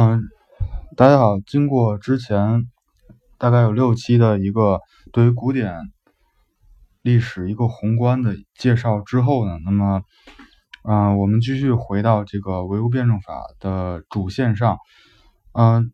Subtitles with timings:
[0.00, 0.28] 嗯，
[0.96, 1.40] 大家好。
[1.40, 2.70] 经过之前
[3.36, 4.80] 大概有六期的一个
[5.12, 5.74] 对于古典
[7.02, 10.02] 历史一个宏观的介绍之后呢，那么，
[10.84, 14.78] 嗯，我们继续回到这个唯物辩证法的主线上。
[15.52, 15.90] 嗯，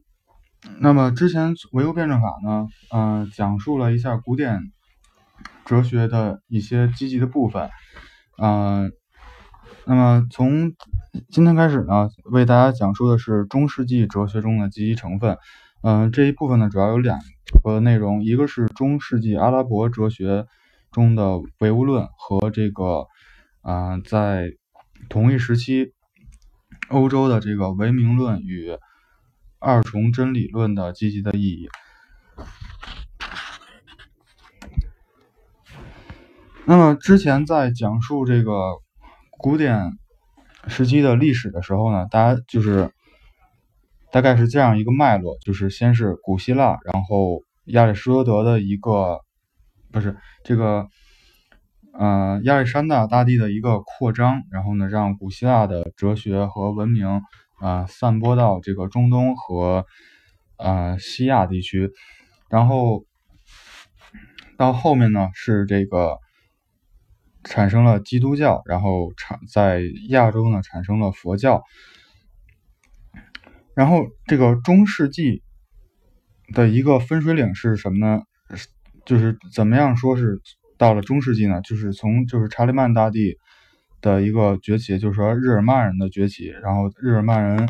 [0.81, 4.61] 那么之前唯物辩证法呢，嗯，讲述了一下古典
[5.65, 7.71] 哲学的一些积极的部分。
[8.37, 8.93] 嗯，
[9.87, 10.73] 那么从
[11.29, 15.37] 今天开始呢，为大家讲述的是中世纪哲学中的积极成分。
[15.83, 17.19] 嗯，这一部分呢，主要有两
[17.63, 20.47] 个内容，一个是中世纪阿拉伯哲学
[20.91, 23.09] 中的唯物论和这个，
[23.61, 24.53] 啊，在
[25.11, 25.93] 同一时期
[26.89, 28.79] 欧洲的这个唯名论与
[29.59, 31.69] 二重真理论的积极的意义。
[36.65, 38.81] 那么之前在讲述这个
[39.45, 39.93] 古典。
[40.69, 42.91] 时期的历史的时候呢，大家就是
[44.11, 49.21] 大概是这样一个脉络，就是先是古希腊，然后亚里士多德的一个
[49.93, 50.89] 不是这个
[51.93, 57.21] 呃亚历山大大帝的一个扩张，然后呢让古希腊的哲学和文明
[57.61, 59.85] 啊散播到这个中东和
[60.57, 61.91] 呃西亚地区，
[62.49, 63.05] 然后
[64.57, 66.24] 到后面呢是这个。
[67.45, 71.63] 产生了基督教，然后产在亚洲呢产生了佛教，
[73.75, 75.43] 然后这个中世纪
[76.55, 78.23] 的一个分水岭是什么呢？
[79.05, 80.41] 就是怎么样说是
[80.79, 81.61] 到了中世纪呢？
[81.61, 83.37] 就是从就是查理曼大帝
[84.01, 87.69] 的一个崛起，就是说日耳曼人的崛起，然后日耳曼人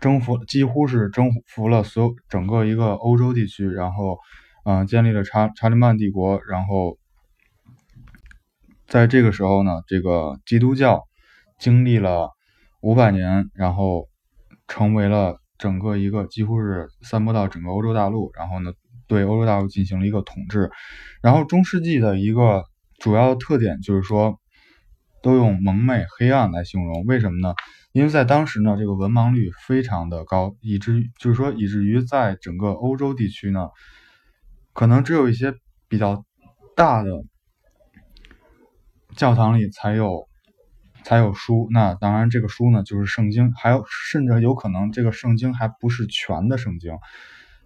[0.00, 4.18] 征服几乎是征服了所有整个一个欧洲地区，然后
[4.64, 6.98] 嗯建立了查查理曼帝国，然后。
[8.86, 11.02] 在这个时候呢，这个基督教
[11.58, 12.30] 经历了
[12.80, 14.08] 五百年，然后
[14.68, 18.72] 成为了整个一个几乎是散播到整个欧洲大陆，然后呢，
[19.08, 20.70] 对欧洲大陆进行了一个统治。
[21.20, 22.64] 然后中世纪的一个
[22.98, 24.38] 主要特点就是说，
[25.20, 27.04] 都用蒙昧、黑暗来形容。
[27.06, 27.54] 为什么呢？
[27.90, 33.68] 因为在当时呢，这个文盲率非常的高，以至于就是说，以至于在整个欧洲地区呢，
[34.72, 35.54] 可能只有一些
[35.88, 36.24] 比较
[36.76, 37.10] 大的。
[39.16, 40.28] 教堂里才有
[41.02, 46.92] 才有书，那当然这个书呢就是圣经，还有甚至有可能这个圣经还不是全的圣经。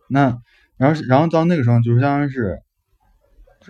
[0.09, 0.41] 那
[0.77, 2.63] 然后然后到那个时候，就是相当于是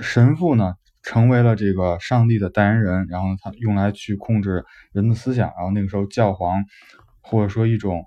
[0.00, 5.48] 神父呢成为了这个上帝的代言人，然后他用来去控制人的思想。
[5.56, 6.62] 然后那个时候教皇
[7.22, 8.04] 或者说一种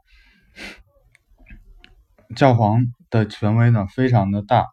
[2.35, 4.67] 教皇的权威呢非常的大，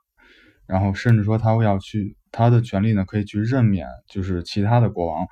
[0.66, 2.16] 然后甚至说他会要去。
[2.32, 5.26] 他的权利呢，可以去任免，就是其他的国王。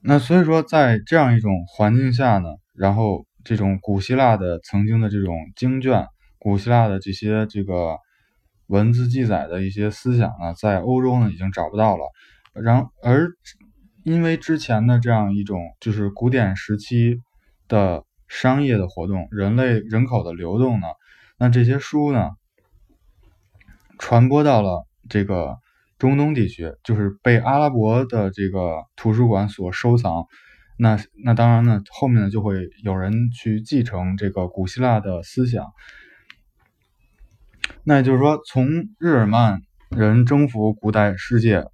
[0.00, 6.06] 那所以说，在这样一种环境下呢，然后这种古希腊的曾经的这种经卷，
[6.38, 7.96] 古希腊的这些这个
[8.68, 12.04] 文字记载的一些思想呢，在欧洲呢已经找不到了。
[12.54, 13.28] 然而，
[14.04, 17.18] 因为之前的这样一种就是古典时期
[17.66, 20.86] 的商业的活动，人类人口的流动呢，
[21.38, 22.30] 那这些书呢。
[23.98, 25.58] 传播到了这个
[25.98, 30.26] 中东地区，就是被阿拉伯的这个图书馆所收藏。
[30.78, 35.66] 那那当然呢，后面呢就会有人去继承这个古希腊的思想。
[37.82, 38.68] 那也就是说，从
[39.00, 39.60] 日耳曼
[39.90, 41.64] 人征服古代世界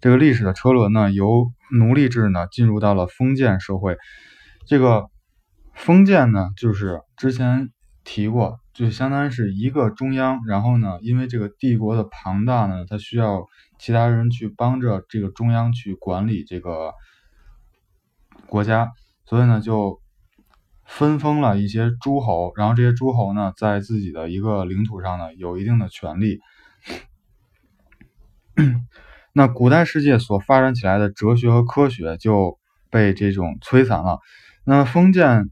[0.00, 3.96] 这个历史的车轮呢，由奴隶制呢进入到了封建社会。
[4.66, 5.10] 这个
[5.74, 7.70] 封建呢，就是之前
[8.04, 8.60] 提过。
[8.78, 13.44] 就相当于是一个中央，然后呢，因为这个帝国的庞大呢，它需要
[13.76, 16.94] 其他人去帮着这个中央去管理这个
[18.46, 18.92] 国家，
[19.26, 20.00] 所以呢，就
[20.84, 26.38] 分封了一些诸侯，然后这些诸侯呢，在自己的一个领土上呢，有一定的权利。
[29.32, 34.20] 那古代世界所发展起来的哲学和科学就被这种摧残了。
[34.62, 35.50] 那封建。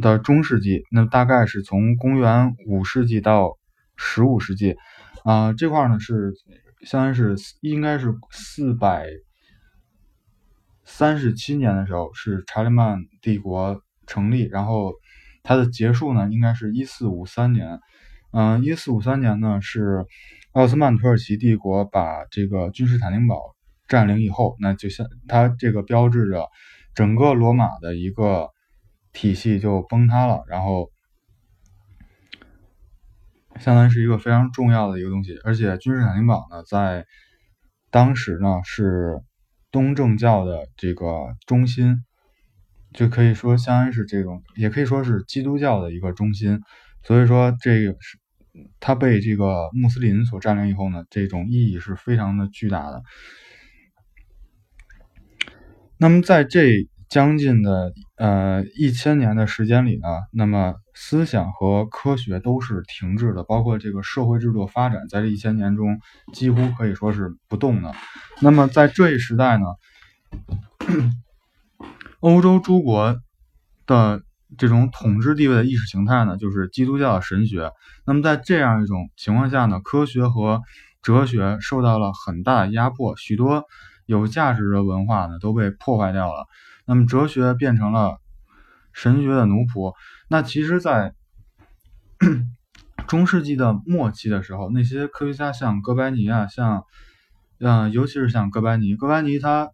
[0.00, 3.58] 的中世纪，那大概是从公元五世纪到
[3.96, 4.76] 十五世纪，
[5.24, 6.32] 啊，这块呢是
[6.82, 9.06] 相当于是应该是四百
[10.84, 14.92] 三十七年的时候是查理曼帝国成立，然后
[15.42, 17.80] 它的结束呢应该是一四五三年，
[18.32, 20.06] 嗯，一四五三年呢是
[20.52, 23.56] 奥斯曼土耳其帝国把这个君士坦丁堡
[23.88, 26.46] 占领以后，那就像它这个标志着
[26.94, 28.50] 整个罗马的一个。
[29.12, 30.90] 体系就崩塌了，然后
[33.58, 37.06] 相当于是一个非常重要的一个东西，而且君士坦丁堡呢，在
[37.90, 39.20] 当时呢是
[39.70, 42.04] 东正教的这个中心，
[42.92, 46.60] 就可以说相当于是这种，也可以说是基督教的一个中心。
[47.02, 48.18] 所以说，这个是
[48.80, 53.02] 它被这个穆斯林所占领以后呢，这种意义是非常的巨大的。
[55.96, 66.00] 那么在这将近的呃一千年的时间里呢，那么思想和科学都是停滞的，包括这个社会制度发展，在这一千年中
[66.32, 67.94] 几乎可以说是不动的。
[68.40, 69.66] 那么在这一时代呢，
[72.20, 73.16] 欧洲诸国
[73.86, 74.22] 的
[74.56, 77.70] 这种统治地位的意识形态呢，就是基督教的神学。
[78.04, 80.62] 那么在这样一种情况下呢，科学和
[81.02, 83.64] 哲学受到了很大的压迫，许多
[84.06, 86.46] 有价值的文化呢都被破坏掉了。
[86.88, 88.18] 那么哲学变成了
[88.94, 89.94] 神学的奴仆。
[90.28, 91.14] 那其实，在
[93.06, 96.84] 中世纪的末期的时候，那些科学家像哥白尼啊，像
[97.60, 99.70] 嗯，尤其是像哥白尼，哥白尼他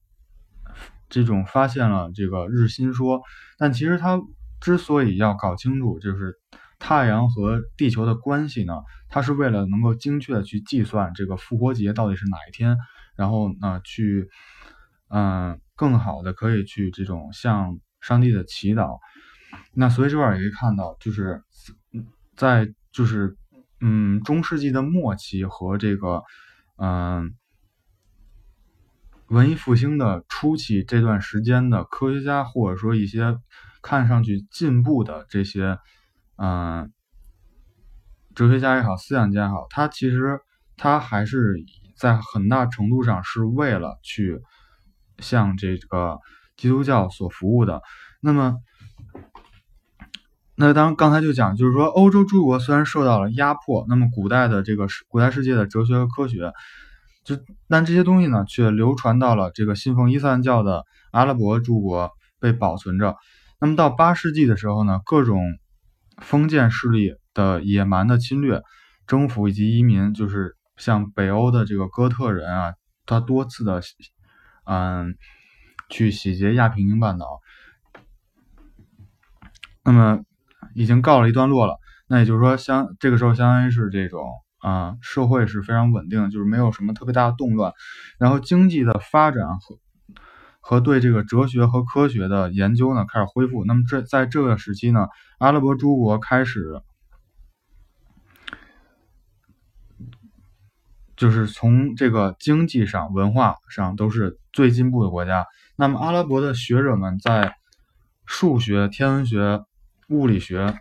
[1.08, 3.22] 这种发现了这个日心说，
[3.58, 4.20] 但其实他
[4.60, 6.34] 之所以要搞清楚就是
[6.80, 8.74] 太阳和地球的关系呢，
[9.08, 12.76] 他是为了能够精确的去计算这个复活节到底是哪一天，
[13.16, 14.28] 然后呢去
[15.08, 15.60] 嗯。
[15.76, 18.98] 更好的可以去这种向上帝的祈祷，
[19.72, 21.42] 那所以这块也可以看到，就是
[22.36, 23.36] 在就是
[23.80, 26.22] 嗯中世纪的末期和这个
[26.76, 27.34] 嗯
[29.26, 33.36] 文艺复兴的初期这段时间的科学家或者说一些
[33.82, 35.78] 看上去进步的这些
[36.36, 36.92] 嗯
[38.34, 40.38] 哲学家也好，思想家也好，他其实
[40.76, 41.56] 他还是
[41.96, 44.40] 在很大程度上是为了去。
[45.18, 46.18] 向这个
[46.56, 47.82] 基督教所服务的，
[48.20, 48.56] 那么，
[50.56, 56.52] 那当刚才就讲，就是说欧洲诸国虽然受到了压迫，那么古代的这个古代世界的哲学和科学，
[57.24, 57.36] 就
[57.68, 63.16] 但这些东西呢，却流传到了这个信奉伊斯兰教的阿拉伯诸国被保存着。
[63.60, 65.40] 那么到八世纪的时候呢，各种
[66.22, 68.62] 封建势力的野蛮的侵略、
[69.06, 72.74] 征服以及移民，就是像北欧的这个哥特人啊，
[73.06, 73.82] 他多次的。
[74.64, 75.16] 嗯，
[75.88, 77.40] 去洗劫亚平宁半岛，
[79.84, 80.20] 那么
[80.74, 81.78] 已经告了一段落了。
[82.06, 84.28] 那也就是说，相这个时候相当于是这种
[84.60, 87.72] 啊，社会是非常稳定，就是没有什么特别大的动乱。
[88.18, 89.78] 然后经济的发展和
[90.60, 93.64] 和对这个哲学和科学的研究呢开始恢复。
[93.64, 95.08] 那么这在这个时期呢，
[95.38, 96.80] 阿拉伯诸国开始。
[101.16, 105.46] 就是从这个经济上、文化上都是最进步的国家。
[105.76, 107.56] 那么，阿拉伯的学者们在
[108.26, 109.62] 数学、天文学、
[110.08, 110.74] 物理学、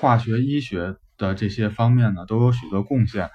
[0.00, 3.30] 化学、医学的这些方面呢，都有许多贡献。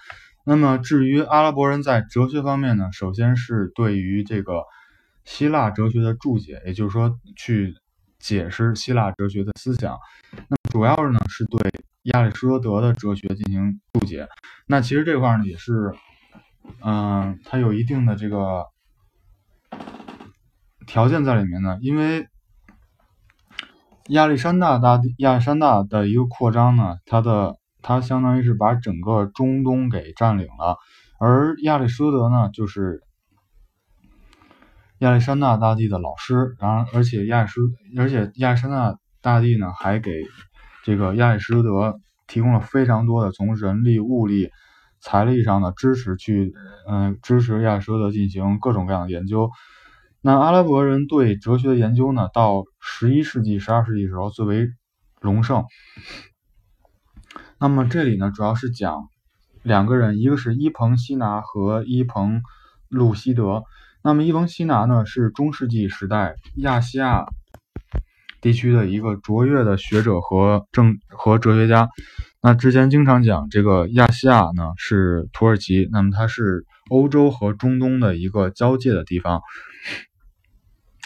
[0.45, 4.63] 那么，至于阿拉伯人在哲学方面呢，首先是对于这个
[5.25, 7.75] 希腊哲学的注解，也就是说，去
[8.19, 9.97] 解释希腊哲学的思想。
[10.47, 11.59] 那主要呢，是对。
[12.13, 14.29] 亚里士多德的哲学进行注解，
[14.65, 15.93] 那其实这块呢也是，
[16.81, 18.65] 嗯，它有一定的这个
[20.85, 22.29] 条件在里面呢，因为
[24.07, 30.77] 亚历山大大亚历山大的一个扩张呢，它的它相当于是把整个中东给占领了，
[31.19, 33.03] 而亚里士多德呢就是
[34.99, 37.59] 亚历山大大帝的老师，然后而且亚里士
[37.97, 40.23] 而且亚历山大大帝呢还给。
[40.87, 44.51] 这个亚里士多德提供了非常多的从人力、物力、
[45.01, 46.53] 财力上的支持，去
[46.87, 49.49] 嗯支持亚里士多德进行各种各样的研究。
[50.21, 54.69] 那阿拉伯人对哲学的研究呢，到十一世纪、十二世纪时候最为
[55.19, 55.65] 隆盛。
[57.59, 59.09] 那么这里呢，主要是讲
[59.63, 62.39] 两个人，一个是伊彭·西拿和伊彭·
[62.87, 63.65] 路西德。
[64.01, 67.25] 那么伊彭·西拿呢，是中世纪时代亚细亚。
[68.47, 71.89] 地区的一个卓越的学者和政和哲学家，
[72.41, 79.41] 那之前经常讲这个亚细亚呢是土耳其，那么它是欧洲和中东的一个交界的地方，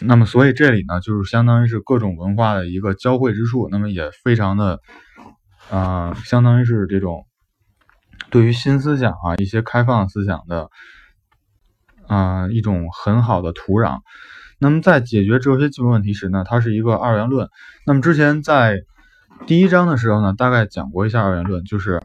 [0.06, 4.78] 那么所以这里呢就是相当于是各种文化的一个交汇之处，那么也非常的，
[5.68, 7.26] 啊，相当于是这种
[8.30, 10.70] 对于新思想啊一些开放思想的，
[12.12, 14.00] 啊一种很好的土壤。
[14.58, 17.48] 那么在解决哲学基本问题时呢，它是一个二元论。
[17.86, 18.82] 那么之前在
[19.46, 22.02] 第一章的时候呢，大概讲过一下二元论，就是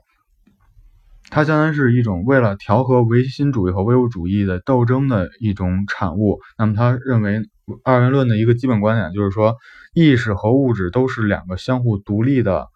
[1.29, 6.39] 它相当于是一种为了调和唯心主义和唯物主义的斗争的一种产物。
[6.57, 7.41] 那么他认为
[7.83, 9.57] 二元论的一个基本观点就是说，
[9.93, 12.67] 意识和物质都是两个相互独立的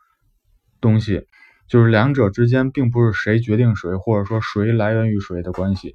[0.82, 1.24] 东西，
[1.70, 5.94] 就是两者之间并不是谁决定谁，或者说谁来源于谁的关系。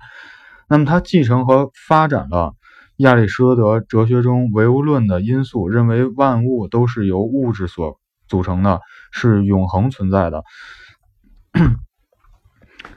[0.68, 2.54] 那么他继承和发展了。
[2.99, 8.80] 亚里士多德哲学中唯物论的因素，认为万物都是由物质所组成的，
[9.12, 10.42] 是永恒存在的。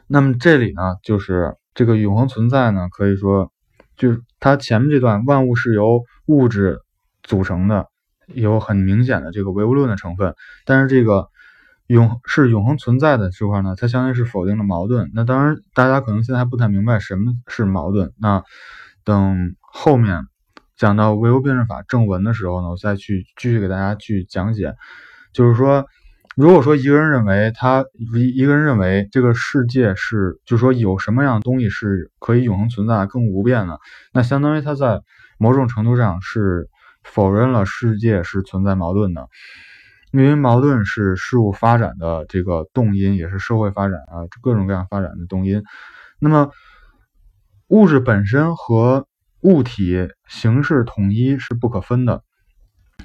[0.07, 3.51] 那么这里呢，就是这个永恒存在呢，可以说
[3.97, 6.79] 就是它前面这段万物是由物质
[7.21, 7.87] 组成的，
[8.27, 10.33] 有很明显的这个唯物论的成分。
[10.65, 11.27] 但是这个
[11.89, 15.11] 永是永恒存在的这块呢，它相当于是否定了矛盾。
[15.13, 18.13] 那当然，大家可能现在还不太明白什么是矛盾。
[18.17, 18.43] 那
[19.03, 20.23] 等后面
[20.77, 24.75] 讲到唯物辩证法正文的时候呢，我再去继续给大家去讲解，
[25.33, 25.85] 就是说。
[26.35, 27.83] 如果说一个人认为他
[28.15, 33.77] 一一个人认为这个世界是，就是说有什么样的东西是可以永恒存在、更无变的，
[34.13, 35.01] 那相当于他在
[35.37, 36.69] 某种程度上是
[37.03, 39.27] 否认了世界是存在矛盾的，
[40.11, 45.63] 因为矛盾是事物发展的这个动因，也是社会发展啊各种各样发展的动因。
[46.19, 46.51] 那么
[47.67, 49.07] 物质本身和
[49.41, 52.23] 物体形式统一是不可分的，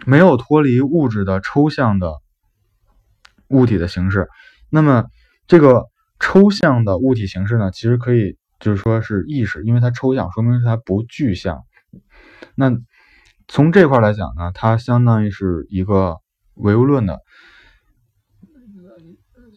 [0.07, 2.21] 没有脱离物质的抽象的。
[3.49, 4.29] 物体的形式，
[4.71, 5.05] 那么
[5.47, 5.85] 这个
[6.19, 11.63] 抽象的物体形式呢，其实可以就是说是意识，因为它抽象，说明它不具象。
[12.55, 12.73] 那
[13.47, 16.17] 从这块来讲呢，它相当于是一个
[16.55, 17.21] 唯物论的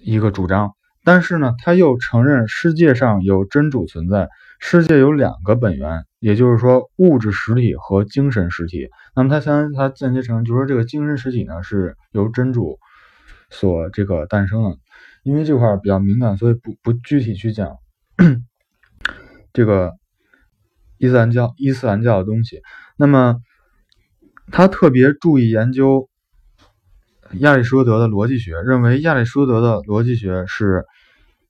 [0.02, 0.72] 一个主张，
[1.04, 8.90] 但是呢，他又承认世界上有真主存在，世界有两个本源，也就是说物质实体和精神实体。
[9.16, 12.80] 那么他相他间接承认，就是说这个精神实体呢是由真主。
[13.50, 14.78] 所这个诞生的，
[15.24, 17.78] 因为这块比较敏感，所以不不具体去讲
[19.54, 19.94] 这个
[20.98, 22.62] 伊斯兰教伊斯兰教的东西。
[22.98, 23.38] 那么
[24.52, 26.10] 他特别注意研究
[27.34, 30.86] 亚里士多德的逻辑学，认为亚里士多德的逻辑学是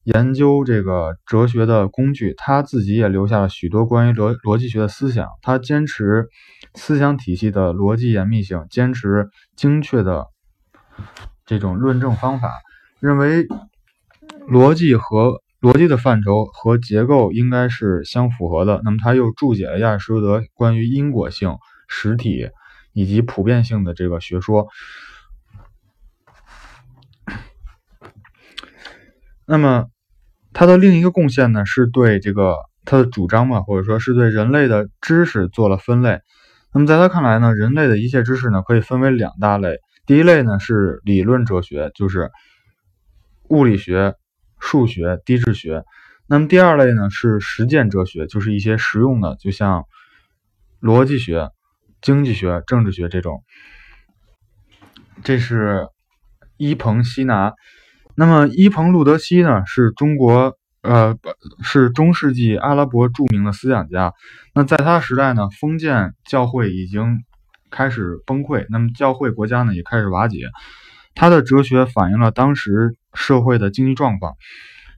[0.04, 2.34] 研究这个哲学的工具。
[2.36, 5.28] 他自己也留下了许多关于逻逻辑学的思想。
[5.42, 6.28] 他坚持
[6.74, 10.26] 思想体系的逻辑严密性，坚持精确的。
[11.46, 12.52] 这种论证方法
[13.00, 13.46] 认为，
[14.50, 18.82] 逻辑和逻辑的范畴和结构应该是相符合的。
[18.84, 21.56] 那么，他又注解了亚里士多德关于因果性、
[21.88, 22.50] 实体
[22.94, 24.68] 以及普遍性的这个学说。
[29.50, 29.86] 那么，
[30.52, 36.20] 他的另一个贡献呢，是对这个他的主张嘛，或者说是对人类的知识做了分类。
[36.74, 39.80] 那么，在他看来呢，人类的一切知识呢，可以分为两大类。
[40.06, 42.30] 第一类呢是理论哲学，就是
[43.48, 44.16] 物理学、
[44.60, 45.86] 数学、地质学。
[46.28, 49.86] 那么第二类呢是实践哲学，就是一些实用的，就像
[50.82, 51.52] 逻辑学、
[52.02, 53.44] 经济学、政治学这种。
[55.24, 55.88] 这是
[56.58, 57.54] 伊彭希拿。
[58.18, 61.16] 那么伊彭路德西呢是中国呃
[61.62, 64.12] 是中世纪阿拉伯著名的思想家。
[64.54, 67.24] 那在他时代呢，封建教会已经。
[67.70, 70.48] 开始崩溃，那么教会国家呢也开始瓦解。
[71.16, 74.36] 他的哲学反映了当时社会的经济状况，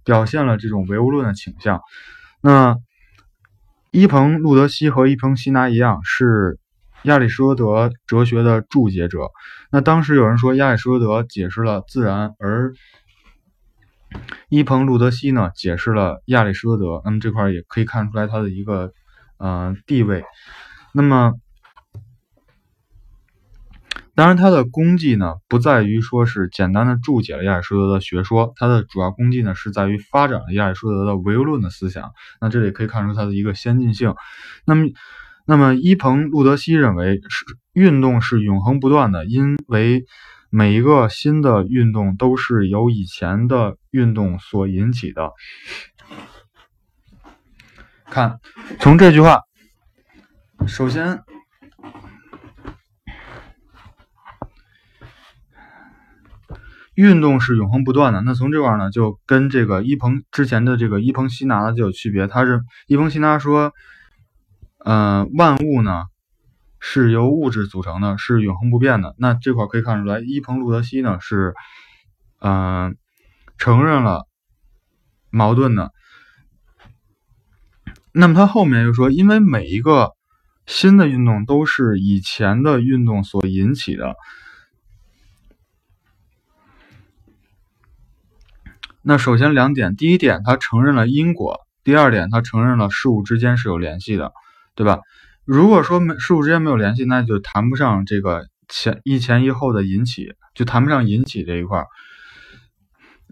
[0.05, 1.81] 表现了这种唯物论的倾向。
[2.43, 2.77] 那
[3.89, 6.59] 伊彭·路德西和伊彭·西拿一样，是
[7.05, 9.31] 亚里士多德哲学的注解者。
[9.71, 12.71] 那当时有人说亚里士多德解释了自然，而
[14.49, 17.01] 伊彭·路德西呢解释了亚里士多德。
[17.05, 18.91] 那么这块也可以看出来他的一个
[19.37, 20.23] 呃地位。
[20.93, 21.33] 那么。
[24.15, 32.11] 当然，他的功绩呢，不在于说是简单的注解了亚里士多德的学说，他的主要功绩呢，是在于发展了亚里士多德的唯物论的思想。
[32.41, 34.13] 那这里可以看出他的一个先进性。
[34.65, 34.89] 那么，
[35.45, 40.03] 那么伊彭·路德西认为是运动是永恒不断的，因为
[40.49, 45.31] 每一个新的运动都是由以前的运动所引起的。
[48.05, 48.39] 看，
[48.79, 49.41] 从这句话，
[50.67, 51.21] 首先。
[56.95, 58.19] 运动是永恒不断的。
[58.19, 62.27] 那从这块呢，就跟这个伊彭之前的这个伊彭希拿的就有区别。
[62.27, 63.71] 他是伊彭希拿说，
[64.83, 66.07] 呃，万物呢
[66.79, 69.15] 是由物质组成的，是永恒不变的。
[69.17, 71.53] 那这块可以看出来，伊彭路德西呢是，
[72.39, 72.95] 嗯，
[73.57, 74.27] 承认了
[75.29, 75.91] 矛盾的。
[78.11, 80.13] 那么他后面又说，因为每一个
[80.65, 84.15] 新的运动都是以前的运动所引起的。
[89.01, 94.33] 那首先两点，第一点，他承认了因果；第二点，他承认了事物之间是有联系的，
[94.75, 94.99] 对吧？
[95.51, 101.85] 如果说没事物之间没有联系，那就谈不上这个前一前一后的引起，就谈不上引起这一块。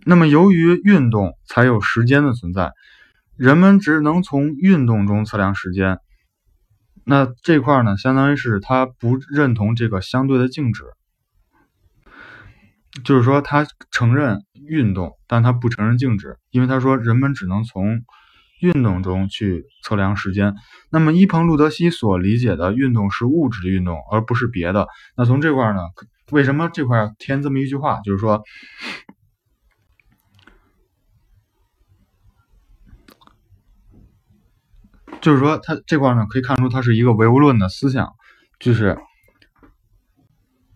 [0.04, 2.72] 那么由于运动才有时间的存在，
[3.36, 6.00] 人们只能从运动中测量时间。
[7.06, 10.86] 那这块呢，相当于是他不认同这个相对的静止，
[13.04, 18.02] 就是说他承认运动，但他不承认静止，因为他说人们只能从
[18.62, 20.56] 运动中去测量时间。
[20.90, 24.88] 那么伊彭路德西所理解的运动是物质的运动，而不是别的。
[25.16, 25.80] 那从这块呢，
[26.32, 28.44] 为什么这块添这么一句话，就是说？
[35.20, 38.14] 就是说，他这块呢，可以看出他是一个唯物论的思想，
[38.60, 38.98] 就是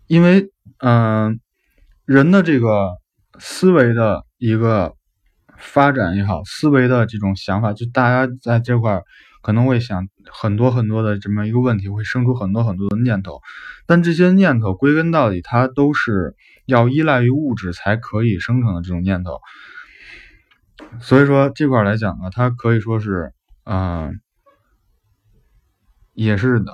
[0.08, 1.40] 因为，嗯，
[2.06, 2.98] 人的这个
[3.40, 4.96] 思维的一个
[5.62, 9.02] 发展也好，思维的这种想法，就大家在这块
[9.42, 13.40] 可能会想很多很多的这么一个问题，会生出很多很多的念头，
[13.86, 19.40] 但这些念头归根到底，它都是要依赖于物质才可以生成的这种念头，
[21.00, 23.32] 所以说这块来讲呢，它可以说是，
[23.64, 24.20] 嗯。
[26.14, 26.66] 也是很，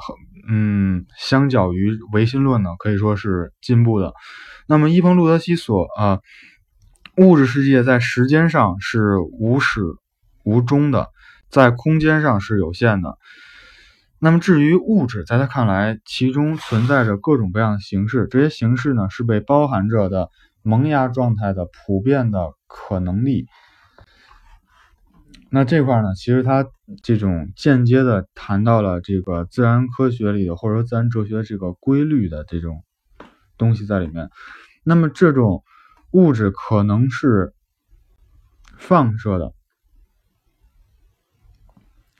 [0.49, 4.11] 嗯，相较于唯心论呢，可以说是进步的。
[4.67, 6.19] 那么伊彭路德西所啊，
[7.17, 9.81] 物质世界在时间上是无始
[10.43, 11.09] 无终的，
[11.49, 13.17] 在空间上是有限的。
[14.19, 20.29] 那么至于物质，在他看来，其中存在着各种各样的形式，这些形式呢是被包含着的
[20.61, 23.47] 萌芽状态的普遍的可能力。
[25.49, 26.67] 那这块呢，其实他
[27.01, 32.83] 这种间接的谈到了这个自然科学里的，或者说自然哲学这个规律的这种
[33.57, 34.29] 东西在里面。
[34.83, 35.63] 那么这种
[36.11, 37.53] 物质可能是
[38.77, 39.53] 放射的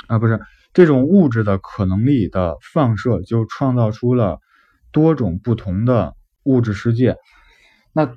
[0.07, 0.39] 啊，不是
[0.73, 4.39] 这种物质的可能力的放射，就创造出了
[4.91, 7.15] 多种不同的物质世界。
[7.93, 8.11] 那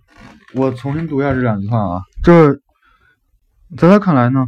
[0.54, 2.54] 我重新读一下这两句话啊，这
[3.76, 4.46] 在他看来呢。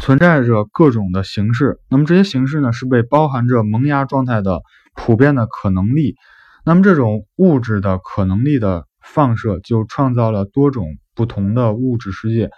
[0.00, 4.62] 存在着各种的形式，那么这些形式呢，是被包含着萌芽状态的
[4.94, 6.16] 普遍的可能力。
[6.64, 12.50] 那么这种物质的可能力的放射，就创造了多种不同的物质世界。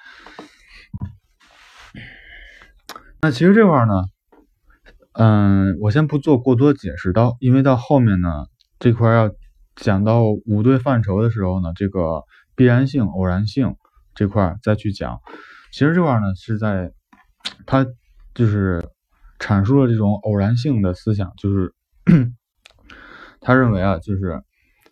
[3.20, 3.92] 那其实这块呢，
[5.12, 8.46] 嗯，我先不做过多解释，到因为到后面呢，
[8.78, 9.30] 这块要
[9.76, 12.24] 讲到五对范畴的时候呢，这个
[12.56, 13.76] 必然性、偶然性
[14.14, 15.20] 这块再去讲。
[15.72, 16.92] 其实这块呢，是在。
[17.66, 17.86] 他
[18.34, 18.82] 就是
[19.38, 21.72] 阐述了这种偶然性的思想，就是
[23.40, 24.42] 他认为啊，就是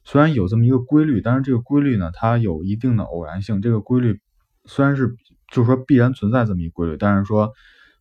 [0.07, 3.61] 虽然有这么一个规律，但是这个规律呢，它有一定的偶然性。
[3.61, 4.21] 这个规律
[4.65, 5.17] 虽然是
[5.53, 7.51] 就是说必然存在这么一规律，但是说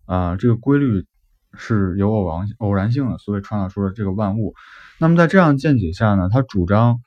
[0.06, 1.04] 啊，这个规律
[1.58, 4.54] 是有偶然偶然性的，所以创造出了这个万物。
[5.00, 7.00] 那么在这样见解下呢，他主张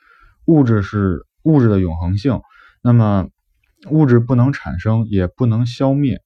[0.46, 2.40] 物质是物质的永恒性，
[2.82, 3.28] 那么
[3.90, 6.20] 物质不能产生，也不能消灭。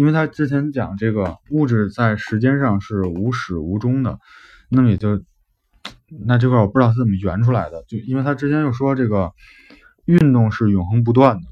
[0.00, 4.18] 因为他之前讲这个物质在时间上是无始无终的，
[4.70, 5.22] 那么也就
[6.24, 9.34] 那这块我不知道他怎么圆出来的，就因为他之前又说这个
[10.06, 11.48] 运动是永恒不断的，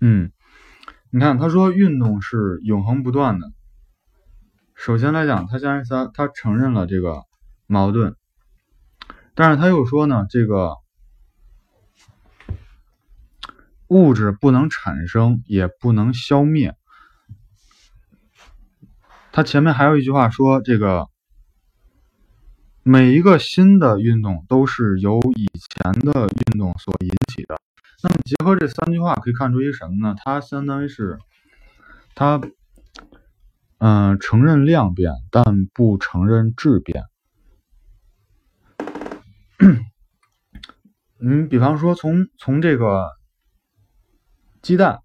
[0.00, 0.32] 嗯，
[1.10, 3.52] 你看他说运动是永恒不断的，
[4.74, 7.22] 首先来讲，他先他他承认了这个
[7.68, 8.16] 矛盾，
[9.36, 10.74] 但是他又说呢这个。
[13.90, 16.76] 物质不能产生，也不能消灭。
[19.32, 21.08] 他前面还有一句话说：“这个
[22.84, 27.60] 每一个新的运动都是由以前的运动所引起的。”
[28.04, 30.14] 那么结合这三句话，可以看出一个什么呢？
[30.18, 31.18] 它相当于是
[32.14, 32.40] 它，
[33.78, 37.06] 嗯，承认量变，但不承认质变。
[41.18, 43.18] 嗯，比方说，从从这个。
[44.62, 45.00] 鸡蛋，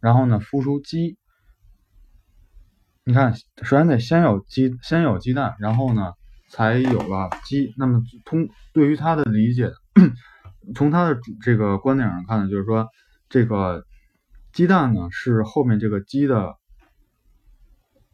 [0.00, 1.16] 然后呢，孵出鸡。
[3.04, 6.12] 你看，首先得先有鸡，先有鸡蛋，然后呢，
[6.50, 7.72] 才有了鸡。
[7.78, 9.72] 那么，通对于他的理解，
[10.76, 12.86] 从他的这个观点上看呢，就是说，
[13.30, 13.86] 这个
[14.52, 16.56] 鸡蛋呢是后面这个鸡的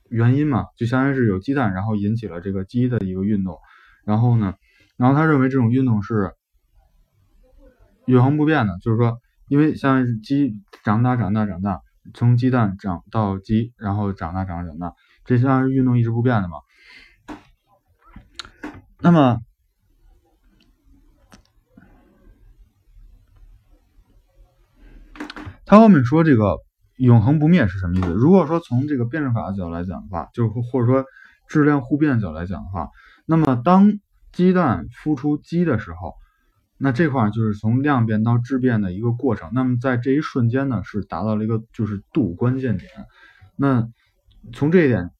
[0.09, 3.59] 原因嘛，就相当于是有鸡蛋，然后引起了这个鸡的一个运动。
[4.05, 4.55] 然后呢，
[4.97, 6.35] 然后他认为这种运动是
[8.07, 9.19] 永恒不变的，就是说。
[9.49, 11.81] 因为像鸡长大、长大、长大，
[12.15, 16.59] 从鸡蛋长到鸡，然后长大、长大、长大，这像是运动一直不变的嘛。
[19.01, 19.39] 那么，
[25.67, 26.59] 他后面说这个
[26.97, 28.09] 永恒不灭是什么意思？
[28.09, 31.05] 如果说从这个辩证法的角度来讲的话，就是或者说
[31.49, 32.89] 质量互变的角度来讲的话，
[33.27, 33.93] 那么当
[34.33, 36.15] 鸡蛋孵出鸡的时候，
[36.77, 39.51] 那这块就是从量变到质变的一个过程。
[39.55, 42.91] 那么在这一瞬间呢，是达到了一个就是度关键点。
[43.57, 43.89] 那
[44.53, 45.11] 从这一点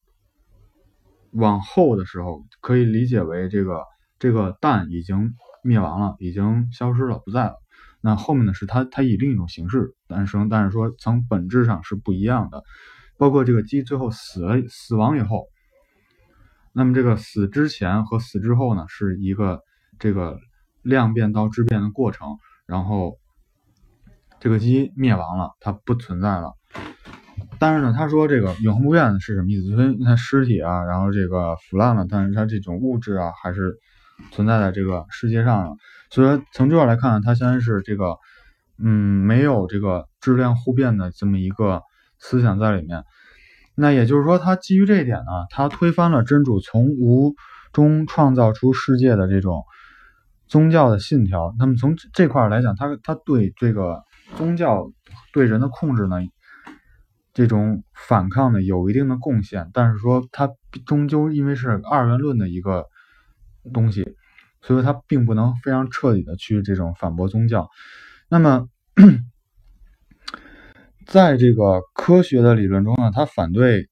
[1.31, 3.83] 往后的时候，可以理解为这个
[4.19, 7.55] 这个氮已经灭亡了，已经消失了，不在了。
[8.01, 12.63] 那后面呢，是它它以另一种形式诞生，但是说从本质上是不一样的。
[13.17, 15.47] 包括这个鸡最后死了死亡以后，
[16.73, 19.61] 那么这个死之前和死之后呢，是一个
[19.99, 20.39] 这个
[20.85, 22.39] 量变到质变的过程。
[22.67, 23.19] 然后
[24.41, 26.53] 这个鸡灭亡了，它不存在了。
[27.59, 29.67] 但是呢，他说这个永恒不变是什么意思？
[29.69, 33.79] 因为它尸体啊，然后这个腐烂了，但是它这种物质啊，还是
[34.33, 35.77] 存在在这个世界上了。
[36.11, 38.17] 所以说，从这块来看，它现在是这个，
[38.79, 38.89] 嗯，
[39.25, 41.83] 没有这个质量互变的这么一个
[42.19, 43.05] 思想在里面。
[43.77, 47.35] 那也就是说，它基于这一点呢，它推翻了真主从无
[47.73, 49.65] 中创造出世界的这种
[50.55, 51.53] 宗教的信条。
[51.59, 54.05] 那么从这块来讲，他他对这个
[54.37, 54.89] 宗教
[55.33, 56.19] 对人的控制呢？
[57.33, 60.49] 这种反抗呢，有一定的贡献，但是说他
[60.87, 62.87] 终究因为是二元论的一个
[63.73, 64.15] 东西，
[64.63, 67.69] 所以它并不能非常彻底的去这种反驳宗教。
[68.29, 68.69] 那么，
[71.05, 73.83] 在这个科学的理论中呢，他反对《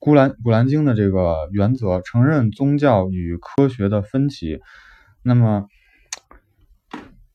[0.00, 4.58] 古兰古兰经》的这个原则，承认宗教与科学的分歧。
[5.22, 5.68] 那么，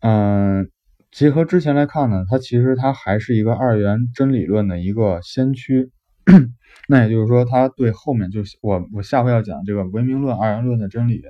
[0.01, 0.69] 嗯。
[1.11, 5.89] 结合之前来看呢，它其实它还是一个二元真理论的一个先驱。
[6.87, 11.23] 那也就是说，它对后面就我我下回要讲这个唯名论二元论的真理，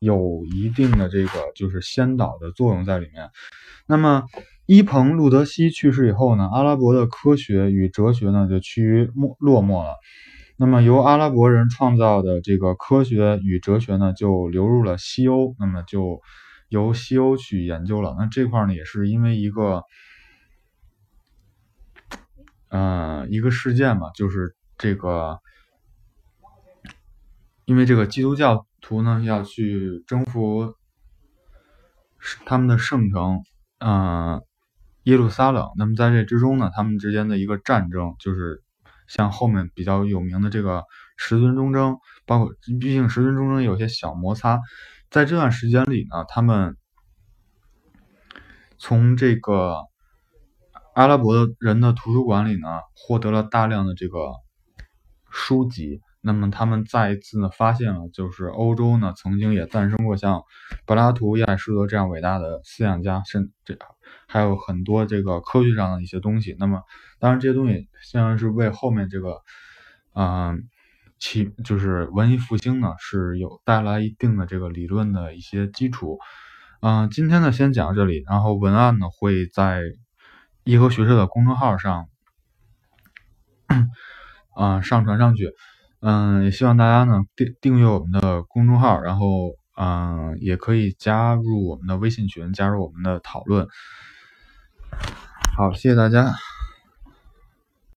[0.00, 3.30] 有一定的这个就是先导的作用在里面。
[3.86, 4.24] 那么
[4.66, 9.94] 伊彭路德西去世以后呢，阿拉伯的科学与哲学呢就趋于没落寞了。
[10.58, 16.20] 那么由阿拉伯人创造的这个科学与哲学呢，就流入了西欧，那么就。
[16.68, 19.84] 由西欧去研究了，那这块呢也是因为一个，
[22.70, 25.38] 嗯，一个事件嘛，就是这个，
[27.64, 30.74] 因为这个基督教徒呢要去征服
[32.44, 33.44] 他们的圣城，
[33.78, 34.42] 嗯，
[35.04, 35.68] 耶路撒冷。
[35.76, 38.64] 那么在这之中呢，他们之间的一个战争，就是
[39.06, 40.82] 像后面比较有名的这个
[41.16, 44.60] 十尊忠争，包括毕竟十尊忠争有些小摩擦。
[45.16, 46.76] 在这段时间里呢，他们
[48.76, 49.78] 从这个
[50.94, 54.34] 阿拉伯的人的图书馆里呢，获得了大量的这个
[55.30, 56.02] 书籍。
[56.20, 60.42] 那么他们再一次呢，发现了就是欧洲呢，曾经也诞生过像
[60.84, 63.74] 柏拉图、亚里士多这样伟大的思想家，甚这
[64.28, 66.54] 还有很多这个科学上的一些东西。
[66.58, 66.82] 那么
[67.18, 69.40] 当然这些东西相当于是为后面这个，
[70.14, 70.68] 嗯。
[71.18, 76.18] 其就是文艺复兴呢，是有带来一定的这个理论的一些基础。
[76.80, 79.80] 嗯，今天呢先讲到这里，然后文案呢会在
[80.64, 82.06] 颐和学社的公众号上，
[84.56, 85.52] 嗯，上传上去。
[86.00, 93.66] 嗯，也希望大家呢订订阅我们的公众号，然后嗯，也可以加入我们的微信群，加入我们的讨论。
[95.56, 96.34] 好，谢谢大家。